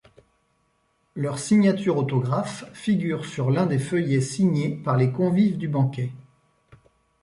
[1.13, 6.11] Leurs signatures autographes figurent sur l'un des feuillets signés par les convives du banquet.